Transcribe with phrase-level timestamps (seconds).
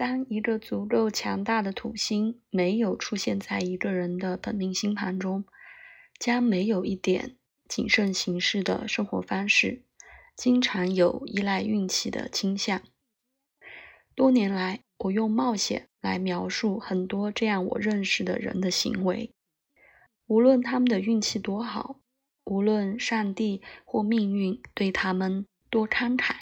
[0.00, 5.44] 当一个足够强大的土星没有出现在一个人的本命星盘中，
[6.18, 7.36] 将没有一点
[7.68, 9.82] 谨慎行事的生活方式，
[10.34, 12.80] 经常有依赖运气的倾向。
[14.14, 19.34] 多年来，我用冒险来描述很多这样我认识的人的行为，
[20.26, 22.00] 无论他们的运气多好，
[22.44, 26.36] 无论上帝或命运对他们多慷慨，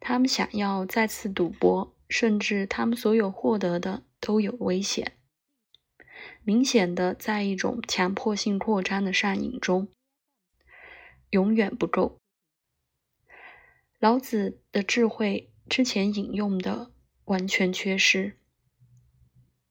[0.00, 1.94] 他们想要再次赌博。
[2.12, 5.16] 甚至他们所有获得的都有危险，
[6.44, 9.88] 明显的在一种强迫性扩张的上瘾中，
[11.30, 12.18] 永远不够。
[13.98, 16.90] 老子的智慧之前引用的
[17.24, 18.36] 完全缺失。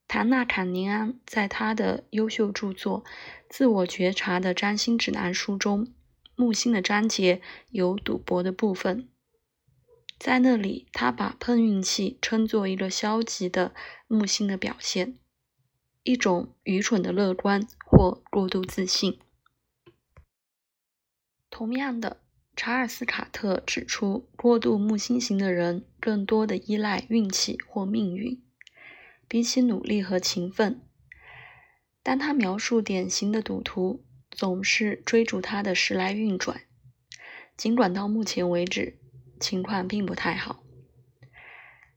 [0.08, 3.04] 唐纳坎尼安在他的优秀著作
[3.50, 5.94] 《自我觉察的占星指南书》中，
[6.36, 9.11] 木星的章节有赌博的部分。
[10.24, 13.74] 在那里，他把碰运气称作一个消极的
[14.06, 15.18] 木星的表现，
[16.04, 19.18] 一种愚蠢的乐观或过度自信。
[21.50, 22.22] 同样的，
[22.56, 28.40] 查尔斯·卡特指出，过度木星型的人更多的依赖运气或命运，
[29.28, 30.84] 比起努力和勤奋。
[32.04, 36.62] 当他描述典型的赌徒总是追逐他的时来运转，
[37.58, 39.01] 尽管到目前为止。
[39.42, 40.64] 情况并不太好。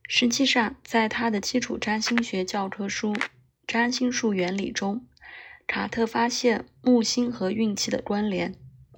[0.08, 3.14] 实际上，在他的基础占星学教科书
[3.66, 5.06] 《占星术原理》中，
[5.66, 8.54] 卡特发现木星和运气的关联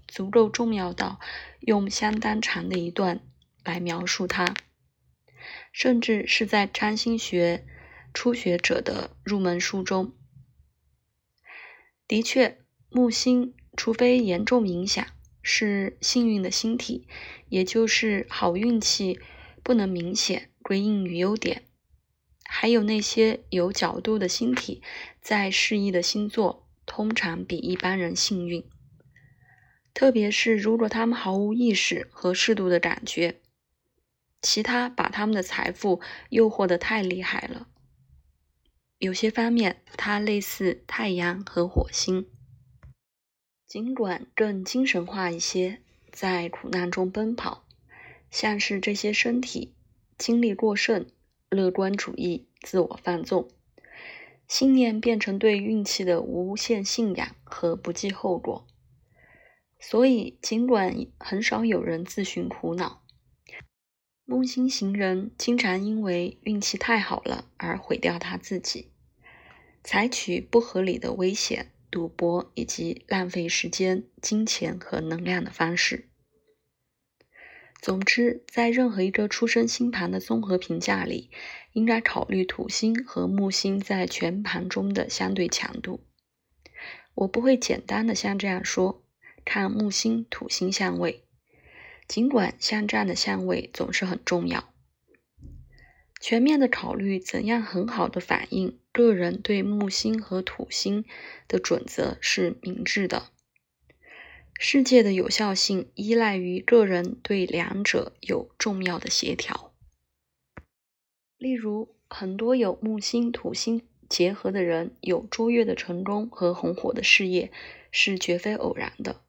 [0.08, 1.20] 足够重要到
[1.60, 3.20] 用相当长的一段
[3.62, 4.54] 来描述它，
[5.70, 7.64] 甚至是在占星学
[8.12, 10.12] 初学者的入门书中。
[12.08, 12.58] 的确，
[12.88, 15.06] 木星除非严重影响。
[15.48, 17.06] 是幸运的星体，
[17.48, 19.20] 也就是好运气
[19.62, 21.62] 不能明显归因于优点。
[22.42, 24.82] 还有那些有角度的星体，
[25.20, 28.68] 在适宜的星座通常比一般人幸运，
[29.94, 33.40] 特别是如果他们毫无意识和适度的感觉。
[34.42, 37.68] 其他把他们的财富诱惑的太厉害了。
[38.98, 42.26] 有些方面，它类似太阳和火星。
[43.66, 45.80] 尽管更精神化一些，
[46.12, 47.64] 在苦难中奔跑，
[48.30, 49.74] 像是这些身体
[50.16, 51.10] 精力过剩、
[51.50, 53.48] 乐观主义、自我放纵，
[54.46, 58.68] 信念变成对运气的无限信仰和不计后果。
[59.80, 63.02] 所以，尽管很少有人自寻苦恼，
[64.24, 68.92] 木星行人经常因为运气太好了而毁掉他自己，
[69.82, 71.72] 采取不合理的危险。
[71.96, 76.10] 赌博以及浪费时间、金钱和能量的方式。
[77.80, 81.30] 总之，在任何一个出生星盘的综合评价里，
[81.72, 86.04] 应该考虑土星和木星在全盘中的相对强度。
[87.14, 89.02] 我不会简单的像这样说：
[89.46, 91.24] 看木星、土星相位，
[92.06, 94.70] 尽管像这样的相位总是很重要。
[96.28, 101.04] 全面的考虑怎样很好的反映个人对木星和土星
[101.46, 103.30] 的准则是明智的。
[104.58, 109.72] 世界的有效性依赖于个人对两者有重要的协调。
[111.38, 117.52] 例如，很多有木星、土星结合的人有卓越的成功和红火的事业，
[117.92, 119.20] 是绝非偶然的。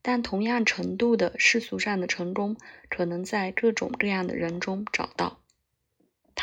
[0.00, 2.56] 但同样程度的世俗上的成功，
[2.88, 5.43] 可能在各种各样的人中找到。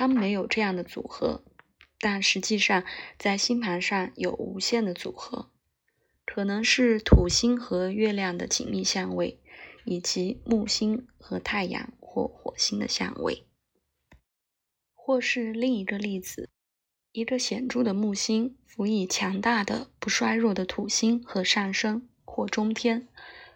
[0.01, 1.44] 他们没有这样的组合，
[2.00, 2.84] 但实际上
[3.19, 5.51] 在星盘上有无限的组合，
[6.25, 9.40] 可能是土星和月亮的紧密相位，
[9.85, 13.45] 以及木星和太阳或火星的相位，
[14.95, 16.50] 或是另一个例子，
[17.11, 23.07] 一个显著的木星辅以强大的不衰弱的土星和上升或中天，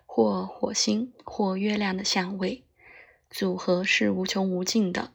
[0.05, 2.63] 或火星或月亮的相位，
[3.31, 5.11] 组合是无穷无尽的。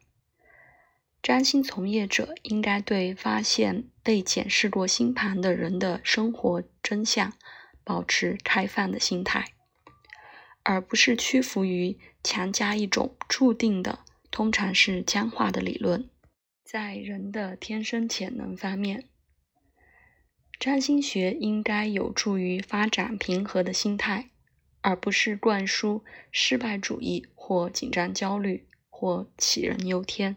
[1.23, 7.35] 占星从业者应该对发现被检视过星盘的人的生活真相
[7.85, 9.53] 保持开放的心态，
[10.63, 14.01] 而不是屈服于强加一种注定的、
[14.31, 16.09] 通常是僵化的理论。
[16.65, 19.05] 在人的天生潜能方面，
[20.59, 24.31] 占星学应该有助于发展平和的心态，
[24.81, 30.37] 而不是灌输失败主义或紧张焦虑或杞人忧天。